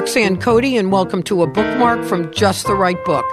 [0.00, 3.26] Roxanne Coady, and welcome to a bookmark from Just the Right Book.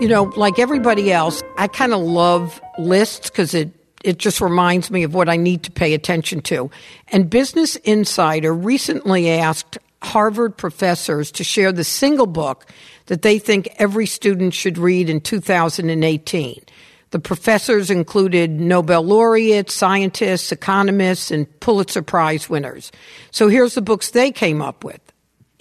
[0.00, 3.72] You know, like everybody else, I kind of love lists because it
[4.04, 6.70] it just reminds me of what I need to pay attention to.
[7.08, 12.66] And Business Insider recently asked Harvard professors to share the single book
[13.06, 16.62] that they think every student should read in 2018.
[17.10, 22.92] The professors included Nobel laureates, scientists, economists, and Pulitzer Prize winners.
[23.32, 25.00] So here's the books they came up with.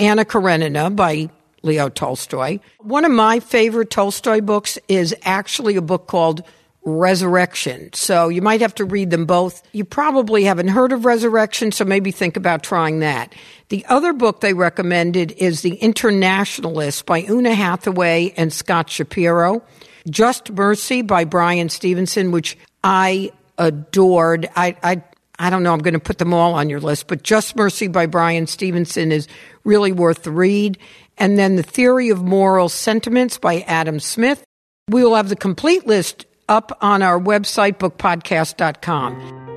[0.02, 1.30] Anna Karenina by
[1.62, 2.58] Leo Tolstoy.
[2.80, 6.42] One of my favorite Tolstoy books is actually a book called
[6.84, 7.94] Resurrection.
[7.94, 9.62] So you might have to read them both.
[9.74, 13.36] You probably haven't heard of Resurrection, so maybe think about trying that.
[13.70, 19.62] The other book they recommended is The Internationalist by Oona Hathaway and Scott Shapiro.
[20.10, 24.50] Just Mercy by Bryan Stevenson, which I adored.
[24.56, 25.04] I, I
[25.42, 27.88] I don't know, I'm going to put them all on your list, but Just Mercy
[27.88, 29.28] by Bryan Stevenson is
[29.64, 30.78] really worth the read.
[31.18, 34.44] And then The Theory of Moral Sentiments by Adam Smith.
[34.88, 39.51] We will have the complete list up on our website, bookpodcast.com.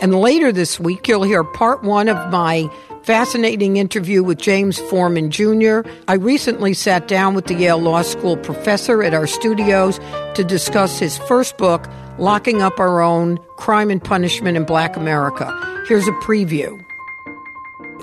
[0.00, 2.70] And later this week, you'll hear part one of my
[3.02, 5.80] fascinating interview with James Forman Jr.
[6.06, 9.98] I recently sat down with the Yale Law School professor at our studios
[10.34, 11.88] to discuss his first book,
[12.18, 15.52] Locking Up Our Own Crime and Punishment in Black America.
[15.88, 16.78] Here's a preview.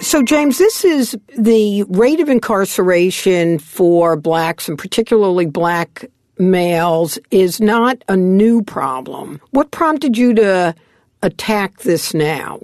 [0.01, 7.61] So, James, this is the rate of incarceration for blacks and particularly black males is
[7.61, 9.39] not a new problem.
[9.51, 10.75] What prompted you to
[11.21, 12.59] attack this now?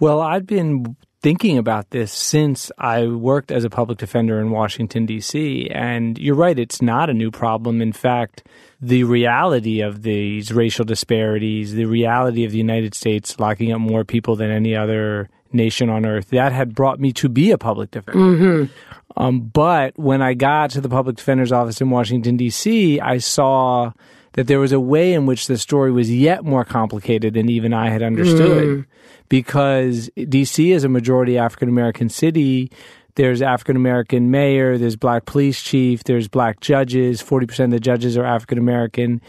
[0.00, 5.06] Well, I've been thinking about this since I worked as a public defender in Washington,
[5.06, 5.68] D.C.
[5.70, 7.80] And you're right, it's not a new problem.
[7.80, 8.42] In fact,
[8.80, 14.04] the reality of these racial disparities, the reality of the United States locking up more
[14.04, 17.92] people than any other nation on earth, that had brought me to be a public
[17.92, 18.18] defender.
[18.18, 18.72] Mm-hmm.
[19.16, 23.92] Um, but when I got to the public defender's office in Washington, D.C., I saw
[24.34, 27.72] that there was a way in which the story was yet more complicated than even
[27.72, 28.66] I had understood.
[28.66, 28.86] Mm.
[29.28, 32.70] Because DC is a majority African American city.
[33.14, 38.16] There's African American mayor, there's black police chief, there's black judges, 40% of the judges
[38.16, 39.20] are African American.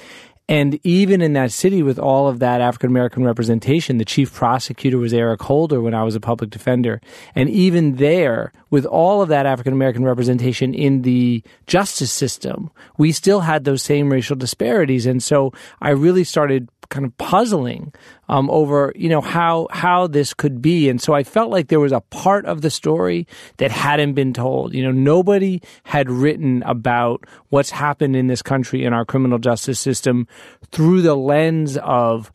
[0.49, 4.97] And even in that city, with all of that African American representation, the chief prosecutor
[4.97, 6.99] was Eric Holder when I was a public defender.
[7.33, 13.13] And even there, with all of that African American representation in the justice system, we
[13.13, 15.05] still had those same racial disparities.
[15.05, 17.91] And so I really started kind of puzzling
[18.29, 21.79] um, over you know how how this could be, and so I felt like there
[21.79, 23.27] was a part of the story
[23.57, 24.73] that hadn't been told.
[24.73, 29.79] You know, nobody had written about what's happened in this country in our criminal justice
[29.79, 30.27] system
[30.71, 32.31] through the lens of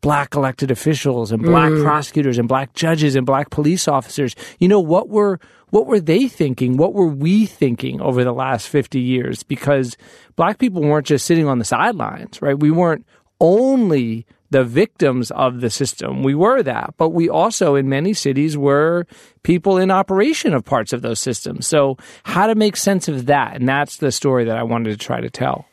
[0.00, 1.82] black elected officials and black mm.
[1.82, 4.34] prosecutors and black judges and black police officers.
[4.58, 5.38] You know what were
[5.70, 6.76] what were they thinking?
[6.76, 9.42] What were we thinking over the last 50 years?
[9.42, 9.96] Because
[10.36, 12.58] black people weren't just sitting on the sidelines, right?
[12.58, 13.06] We weren't
[13.40, 16.22] only the victims of the system.
[16.22, 19.06] We were that, but we also in many cities were
[19.42, 21.66] people in operation of parts of those systems.
[21.66, 23.56] So how to make sense of that?
[23.56, 25.66] And that's the story that I wanted to try to tell.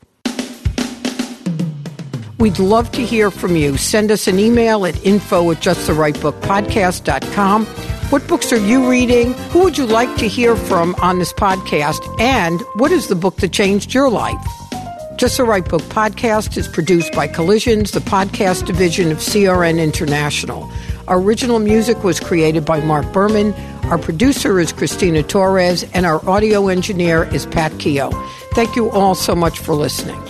[2.37, 3.77] We'd love to hear from you.
[3.77, 7.65] Send us an email at info at justtherightbookpodcast.com.
[8.09, 9.33] What books are you reading?
[9.51, 12.01] Who would you like to hear from on this podcast?
[12.19, 14.64] And what is the book that changed your life?
[15.17, 20.69] Just the Right Book podcast is produced by Collisions, the podcast division of CRN International.
[21.07, 23.53] Our original music was created by Mark Berman.
[23.85, 28.11] Our producer is Christina Torres, and our audio engineer is Pat Keogh.
[28.55, 30.21] Thank you all so much for listening.